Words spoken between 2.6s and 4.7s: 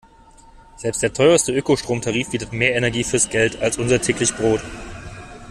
Energie fürs Geld als unser täglich Brot.